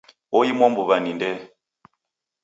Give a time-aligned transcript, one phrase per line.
[0.37, 1.39] Oimwa mbuw'a ni Ndee.